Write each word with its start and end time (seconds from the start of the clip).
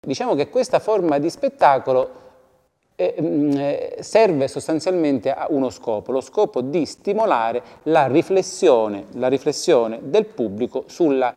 Diciamo 0.00 0.36
che 0.36 0.48
questa 0.48 0.78
forma 0.78 1.18
di 1.18 1.28
spettacolo 1.28 2.26
eh, 2.94 3.16
mm, 3.20 3.52
eh, 3.56 3.96
serve 4.00 4.46
sostanzialmente 4.46 5.32
a 5.32 5.46
uno 5.50 5.70
scopo, 5.70 6.12
lo 6.12 6.20
scopo 6.20 6.60
di 6.60 6.86
stimolare 6.86 7.62
la 7.84 8.06
riflessione, 8.06 9.06
la 9.14 9.28
riflessione 9.28 9.98
del 10.02 10.26
pubblico 10.26 10.84
sulla 10.86 11.34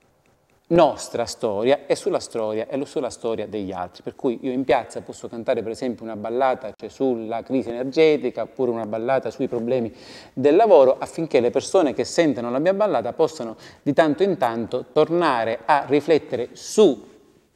nostra 0.68 1.26
storia 1.26 1.86
e 1.86 1.96
sulla 1.96 2.20
storia 2.20 2.68
e 2.68 2.86
sulla 2.86 3.10
storia 3.10 3.48
degli 3.48 3.72
altri. 3.72 4.04
Per 4.04 4.16
cui 4.16 4.38
io 4.42 4.52
in 4.52 4.64
piazza 4.64 5.02
posso 5.02 5.28
cantare 5.28 5.64
per 5.64 5.72
esempio 5.72 6.04
una 6.06 6.16
ballata 6.16 6.72
cioè 6.76 6.90
sulla 6.90 7.42
crisi 7.42 7.70
energetica 7.70 8.44
oppure 8.44 8.70
una 8.70 8.86
ballata 8.86 9.32
sui 9.32 9.48
problemi 9.48 9.94
del 10.34 10.56
lavoro 10.56 10.98
affinché 11.00 11.40
le 11.40 11.50
persone 11.50 11.94
che 11.94 12.04
sentono 12.04 12.52
la 12.52 12.60
mia 12.60 12.76
ballata 12.76 13.12
possano 13.12 13.58
di 13.82 13.94
tanto 13.94 14.22
in 14.22 14.38
tanto 14.38 14.86
tornare 14.94 15.60
a 15.66 15.84
riflettere 15.88 16.50
sui 16.54 17.02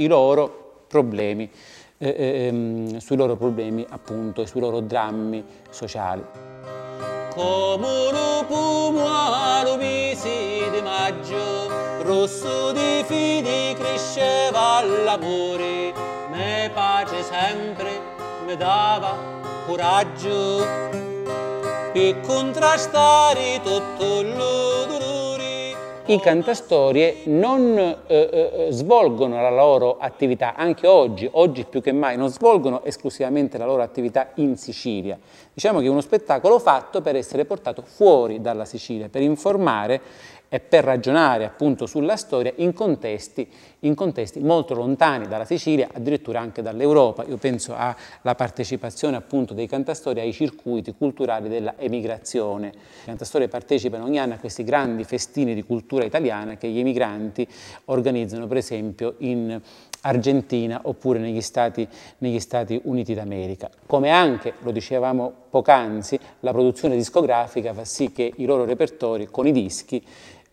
loro 0.07 0.64
problemi, 0.95 1.49
eh, 1.97 2.47
ehm, 2.47 2.97
sui 2.99 3.17
loro 3.17 3.35
problemi 3.35 3.85
appunto 3.89 4.41
e 4.41 4.47
sui 4.47 4.61
loro 4.61 4.79
drammi 4.79 5.43
sociali. 5.69 6.23
Come 7.33 8.45
fumo 8.47 9.75
mesi 9.77 10.69
di 10.71 10.81
maggio, 10.81 11.67
rosso 12.03 12.71
di 12.71 13.03
fidi 13.05 13.73
cresceva 13.77 14.81
l'amore, 15.03 15.91
me 16.31 16.71
pace 16.73 17.21
sempre 17.23 17.99
mi 18.45 18.55
dava 18.55 19.17
coraggio 19.65 20.63
per 21.91 22.21
contrastare 22.21 23.59
tutto 23.61 24.19
il 24.21 24.33
dolore. 24.33 25.04
I 26.07 26.19
cantastorie 26.19 27.21
non 27.25 27.75
eh, 27.75 27.97
eh, 28.07 28.67
svolgono 28.69 29.41
la 29.41 29.49
loro 29.49 29.97
attività, 29.97 30.53
anche 30.53 30.85
oggi, 30.85 31.27
oggi 31.31 31.65
più 31.67 31.81
che 31.81 31.91
mai, 31.93 32.15
non 32.15 32.29
svolgono 32.29 32.83
esclusivamente 32.83 33.57
la 33.57 33.65
loro 33.65 33.81
attività 33.81 34.29
in 34.35 34.55
Sicilia. 34.55 35.17
Diciamo 35.51 35.79
che 35.79 35.87
è 35.87 35.89
uno 35.89 36.01
spettacolo 36.01 36.59
fatto 36.59 37.01
per 37.01 37.15
essere 37.15 37.45
portato 37.45 37.81
fuori 37.81 38.39
dalla 38.39 38.65
Sicilia, 38.65 39.09
per 39.09 39.23
informare 39.23 39.99
e 40.49 40.59
per 40.59 40.83
ragionare 40.83 41.45
appunto 41.45 41.85
sulla 41.85 42.15
storia 42.15 42.53
in 42.57 42.73
contesti, 42.73 43.47
in 43.79 43.95
contesti, 43.95 44.39
molto 44.39 44.73
lontani 44.73 45.27
dalla 45.27 45.45
Sicilia, 45.45 45.89
addirittura 45.91 46.39
anche 46.39 46.61
dall'Europa. 46.61 47.23
Io 47.25 47.37
penso 47.37 47.75
alla 47.75 48.35
partecipazione 48.35 49.15
appunto 49.15 49.53
dei 49.53 49.67
cantastori 49.67 50.19
ai 50.19 50.33
circuiti 50.33 50.93
culturali 50.97 51.49
della 51.49 51.75
emigrazione. 51.77 52.67
I 52.67 53.05
cantastori 53.05 53.47
partecipano 53.47 54.05
ogni 54.05 54.19
anno 54.19 54.33
a 54.33 54.37
questi 54.37 54.63
grandi 54.63 55.03
festini 55.03 55.53
di 55.53 55.63
cultura 55.63 56.03
italiana 56.03 56.55
che 56.55 56.67
gli 56.67 56.79
emigranti 56.79 57.47
organizzano 57.85 58.47
per 58.47 58.57
esempio 58.57 59.15
in 59.19 59.59
Argentina 60.01 60.81
oppure 60.83 61.19
negli 61.19 61.41
Stati, 61.41 61.87
negli 62.19 62.39
Stati 62.39 62.79
Uniti 62.83 63.13
d'America. 63.13 63.69
Come 63.85 64.09
anche, 64.09 64.53
lo 64.61 64.71
dicevamo 64.71 65.44
poc'anzi, 65.55 66.19
la 66.41 66.51
produzione 66.51 66.97
discografica 66.97 67.73
fa 67.73 67.85
sì 67.85 68.11
che 68.11 68.29
i 68.35 68.43
loro 68.43 68.65
repertori 68.65 69.27
con 69.31 69.47
i 69.47 69.53
dischi 69.53 70.03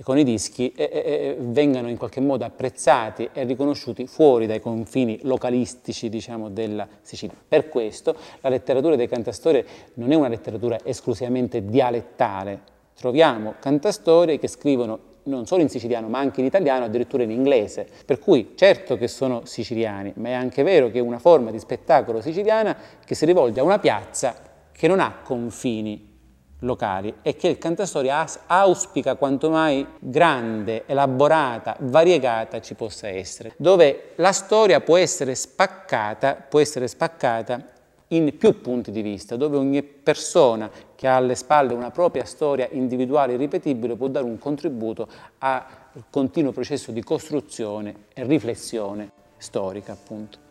con 0.04 0.16
i 0.16 0.24
dischi 0.24 0.72
eh, 0.74 0.90
eh, 0.92 1.36
vengano 1.38 1.88
in 1.88 1.96
qualche 1.96 2.20
modo 2.20 2.44
apprezzati 2.44 3.28
e 3.32 3.44
riconosciuti 3.44 4.06
fuori 4.06 4.46
dai 4.46 4.60
confini 4.60 5.18
localistici 5.22 6.08
diciamo, 6.08 6.48
della 6.48 6.88
Sicilia. 7.02 7.36
Per 7.46 7.68
questo 7.68 8.16
la 8.40 8.48
letteratura 8.48 8.96
dei 8.96 9.06
cantastorie 9.06 9.64
non 9.94 10.10
è 10.10 10.14
una 10.14 10.28
letteratura 10.28 10.78
esclusivamente 10.82 11.64
dialettale, 11.64 12.60
troviamo 12.96 13.54
cantastorie 13.60 14.38
che 14.38 14.48
scrivono 14.48 15.10
non 15.24 15.46
solo 15.46 15.62
in 15.62 15.68
siciliano 15.68 16.08
ma 16.08 16.18
anche 16.18 16.40
in 16.40 16.46
italiano, 16.46 16.84
addirittura 16.84 17.22
in 17.22 17.30
inglese. 17.30 17.86
Per 18.04 18.18
cui 18.18 18.52
certo 18.54 18.96
che 18.96 19.06
sono 19.08 19.42
siciliani, 19.44 20.12
ma 20.16 20.30
è 20.30 20.32
anche 20.32 20.62
vero 20.64 20.90
che 20.90 20.98
è 20.98 21.02
una 21.02 21.20
forma 21.20 21.50
di 21.50 21.60
spettacolo 21.60 22.20
siciliana 22.20 22.76
che 23.04 23.14
si 23.14 23.24
rivolge 23.24 23.60
a 23.60 23.62
una 23.62 23.78
piazza 23.78 24.50
che 24.82 24.88
non 24.88 24.98
ha 24.98 25.18
confini 25.22 26.10
locali 26.58 27.14
e 27.22 27.36
che 27.36 27.46
il 27.46 27.56
cantastoria 27.56 28.26
auspica 28.46 29.14
quanto 29.14 29.48
mai 29.48 29.86
grande, 30.00 30.82
elaborata, 30.86 31.76
variegata 31.82 32.60
ci 32.60 32.74
possa 32.74 33.06
essere, 33.06 33.54
dove 33.58 34.10
la 34.16 34.32
storia 34.32 34.80
può 34.80 34.96
essere 34.96 35.36
spaccata, 35.36 36.34
può 36.34 36.58
essere 36.58 36.88
spaccata 36.88 37.64
in 38.08 38.36
più 38.36 38.60
punti 38.60 38.90
di 38.90 39.02
vista, 39.02 39.36
dove 39.36 39.56
ogni 39.56 39.84
persona 39.84 40.68
che 40.96 41.06
ha 41.06 41.14
alle 41.14 41.36
spalle 41.36 41.74
una 41.74 41.92
propria 41.92 42.24
storia 42.24 42.66
individuale 42.72 43.34
e 43.34 43.36
ripetibile 43.36 43.94
può 43.94 44.08
dare 44.08 44.24
un 44.24 44.36
contributo 44.36 45.06
al 45.38 45.62
continuo 46.10 46.50
processo 46.50 46.90
di 46.90 47.04
costruzione 47.04 48.06
e 48.12 48.24
riflessione 48.24 49.12
storica, 49.36 49.92
appunto. 49.92 50.50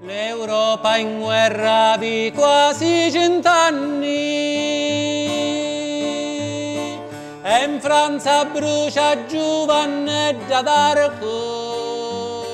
L'Europa 0.00 0.96
in 0.96 1.18
guerra 1.18 1.96
di 1.98 2.30
quasi 2.32 3.10
cent'anni 3.10 4.06
e 7.42 7.64
in 7.64 7.80
Francia 7.80 8.44
brucia 8.44 9.26
Giovannetta 9.26 10.62
d'Arco 10.62 12.46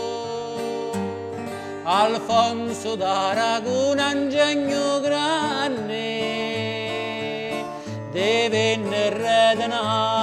Alfonso 1.82 2.94
d'Aragona 2.94 4.12
ingegno 4.12 5.00
grande 5.00 6.32
divenne 8.10 9.10
re 9.10 9.54
di. 9.58 9.66
Il 9.66 10.13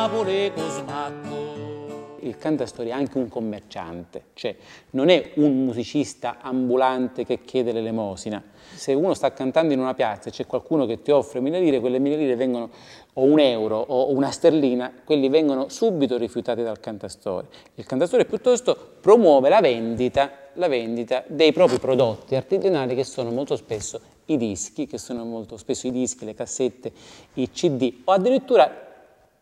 cantastorie 2.42 2.92
è 2.92 2.96
anche 2.96 3.18
un 3.18 3.30
commerciante, 3.30 4.24
cioè 4.34 4.56
non 4.92 5.10
è 5.10 5.34
un 5.36 5.64
musicista 5.64 6.40
ambulante 6.42 7.24
che 7.24 7.42
chiede 7.44 7.72
l'elemosina. 7.72 8.44
Se 8.74 8.94
uno 8.94 9.14
sta 9.14 9.32
cantando 9.32 9.74
in 9.74 9.80
una 9.80 9.94
piazza 9.94 10.30
e 10.30 10.32
c'è 10.32 10.48
qualcuno 10.48 10.86
che 10.86 11.02
ti 11.02 11.12
offre 11.12 11.40
mille 11.40 11.60
lire, 11.60 11.80
quelle 11.80 12.00
mille 12.00 12.16
lire 12.16 12.36
vengono, 12.36 12.70
o 13.14 13.24
un 13.24 13.40
euro 13.40 13.78
o 13.78 14.12
una 14.12 14.32
sterlina, 14.32 14.92
quelli 15.04 15.30
vengono 15.30 15.70
subito 15.70 16.18
rifiutati 16.18 16.64
dal 16.64 16.80
cantastore. 16.80 17.48
Il 17.76 17.86
cantastore 17.86 18.26
piuttosto 18.26 18.76
promuove 19.00 19.50
la 19.50 19.62
vendita 19.62 20.42
la 20.56 20.68
vendita 20.68 21.24
dei 21.28 21.54
propri 21.54 21.80
prodotti 21.80 22.36
artigianali 22.36 22.96
che 22.96 23.04
sono 23.04 23.32
molto 23.32 23.56
spesso 23.56 24.02
i 24.26 24.38
dischi, 24.38 24.86
che 24.86 24.98
sono 24.98 25.24
molto 25.24 25.58
spesso 25.58 25.88
i 25.88 25.92
dischi, 25.92 26.26
le 26.26 26.34
cassette, 26.34 26.92
i 27.36 27.50
CD 27.50 28.02
o 28.04 28.12
addirittura 28.12 28.91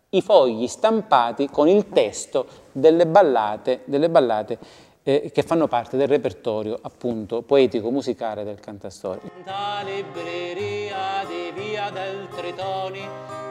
i 0.10 0.22
fogli 0.22 0.68
stampati 0.68 1.48
con 1.50 1.68
il 1.68 1.90
testo 1.90 2.48
delle 2.72 3.06
ballate, 3.06 3.82
delle 3.86 4.10
ballate 4.10 4.58
eh, 5.04 5.32
che 5.32 5.44
fanno 5.44 5.68
parte 5.68 5.98
del 5.98 6.08
repertorio 6.08 6.78
appunto 6.82 7.42
poetico-musicale 7.42 8.44
del 8.44 8.60
cantastore. 8.60 9.22
Da 9.44 9.82
libreria 9.84 11.26
di 11.28 11.52
via 11.60 11.90
del 11.90 12.28
Tritoni 12.36 13.08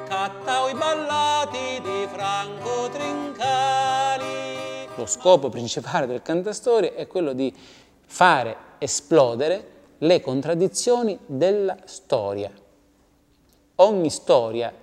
cattao 0.09 0.69
i 0.69 0.75
ballati 0.75 1.81
di 1.83 2.07
Franco 2.09 2.89
Trincali 2.91 4.59
lo 4.99 5.07
scopo 5.07 5.49
principale 5.49 6.07
del 6.07 6.23
cantastorie 6.23 6.95
è 6.95 7.07
quello 7.07 7.33
di 7.33 7.55
fare 8.05 8.57
esplodere 8.79 9.77
le 9.99 10.21
contraddizioni 10.21 11.17
della 11.25 11.77
storia. 11.85 12.51
Ogni 13.77 14.11
storia 14.11 14.75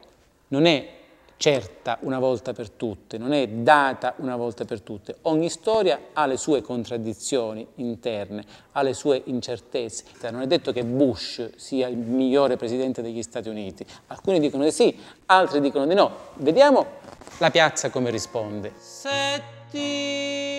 non 0.47 0.65
è 0.65 0.89
certa 1.37 1.97
una 2.01 2.19
volta 2.19 2.53
per 2.53 2.69
tutte, 2.69 3.17
non 3.17 3.33
è 3.33 3.47
data 3.47 4.13
una 4.17 4.35
volta 4.35 4.65
per 4.65 4.81
tutte. 4.81 5.17
Ogni 5.23 5.49
storia 5.49 5.99
ha 6.13 6.25
le 6.25 6.37
sue 6.37 6.61
contraddizioni 6.61 7.65
interne, 7.75 8.43
ha 8.71 8.81
le 8.81 8.93
sue 8.93 9.21
incertezze. 9.25 10.03
Non 10.31 10.41
è 10.41 10.47
detto 10.47 10.71
che 10.71 10.83
Bush 10.83 11.55
sia 11.55 11.87
il 11.87 11.97
migliore 11.97 12.57
presidente 12.57 13.01
degli 13.01 13.21
Stati 13.21 13.49
Uniti. 13.49 13.85
Alcuni 14.07 14.39
dicono 14.39 14.63
di 14.63 14.71
sì, 14.71 14.97
altri 15.27 15.61
dicono 15.61 15.85
di 15.85 15.93
no. 15.93 16.11
Vediamo 16.35 16.85
la 17.39 17.51
piazza 17.51 17.89
come 17.89 18.09
risponde. 18.09 18.71
Sette 18.77 20.54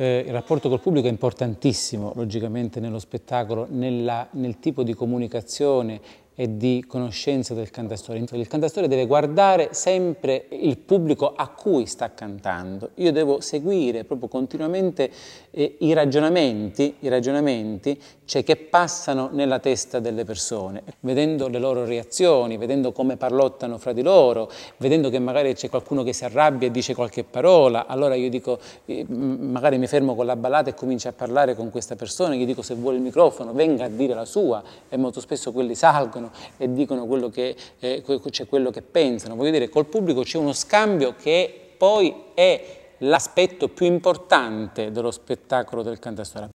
Eh, 0.00 0.22
il 0.24 0.32
rapporto 0.32 0.68
col 0.68 0.78
pubblico 0.78 1.08
è 1.08 1.10
importantissimo, 1.10 2.12
logicamente, 2.14 2.78
nello 2.78 3.00
spettacolo, 3.00 3.66
nella, 3.68 4.28
nel 4.32 4.60
tipo 4.60 4.84
di 4.84 4.94
comunicazione 4.94 6.00
e 6.40 6.56
di 6.56 6.84
conoscenza 6.86 7.52
del 7.52 7.68
cantastorie. 7.68 8.24
Il 8.30 8.46
cantastorie 8.46 8.88
deve 8.88 9.06
guardare 9.06 9.70
sempre 9.72 10.46
il 10.50 10.78
pubblico 10.78 11.32
a 11.34 11.48
cui 11.48 11.84
sta 11.86 12.14
cantando. 12.14 12.90
Io 12.94 13.10
devo 13.10 13.40
seguire 13.40 14.04
proprio 14.04 14.28
continuamente 14.28 15.10
eh, 15.50 15.78
i 15.80 15.92
ragionamenti, 15.94 16.94
i 17.00 17.08
ragionamenti 17.08 18.00
cioè, 18.24 18.44
che 18.44 18.54
passano 18.54 19.30
nella 19.32 19.58
testa 19.58 19.98
delle 19.98 20.24
persone, 20.24 20.84
vedendo 21.00 21.48
le 21.48 21.58
loro 21.58 21.84
reazioni, 21.84 22.56
vedendo 22.56 22.92
come 22.92 23.16
parlottano 23.16 23.76
fra 23.76 23.92
di 23.92 24.02
loro, 24.02 24.48
vedendo 24.76 25.10
che 25.10 25.18
magari 25.18 25.54
c'è 25.54 25.68
qualcuno 25.68 26.04
che 26.04 26.12
si 26.12 26.24
arrabbia 26.24 26.68
e 26.68 26.70
dice 26.70 26.94
qualche 26.94 27.24
parola, 27.24 27.86
allora 27.88 28.14
io 28.14 28.30
dico, 28.30 28.60
eh, 28.84 29.04
magari 29.08 29.76
mi 29.78 29.88
fermo 29.88 30.14
con 30.14 30.24
la 30.24 30.36
ballata 30.36 30.70
e 30.70 30.74
comincio 30.74 31.08
a 31.08 31.12
parlare 31.12 31.56
con 31.56 31.70
questa 31.72 31.96
persona, 31.96 32.36
gli 32.36 32.46
dico 32.46 32.62
se 32.62 32.76
vuole 32.76 32.98
il 32.98 33.02
microfono 33.02 33.52
venga 33.52 33.86
a 33.86 33.88
dire 33.88 34.14
la 34.14 34.24
sua 34.24 34.62
e 34.88 34.96
molto 34.96 35.18
spesso 35.18 35.50
quelli 35.50 35.74
salgono 35.74 36.26
e 36.56 36.72
dicono 36.72 37.06
quello 37.06 37.28
che, 37.28 37.56
eh, 37.78 38.02
c'è 38.30 38.46
quello 38.46 38.70
che 38.70 38.82
pensano. 38.82 39.36
Voglio 39.36 39.50
dire, 39.50 39.68
col 39.68 39.86
pubblico 39.86 40.22
c'è 40.22 40.38
uno 40.38 40.52
scambio 40.52 41.14
che 41.14 41.74
poi 41.76 42.14
è 42.34 42.76
l'aspetto 42.98 43.68
più 43.68 43.86
importante 43.86 44.90
dello 44.90 45.10
spettacolo 45.10 45.82
del 45.82 45.98
cantastorie. 45.98 46.50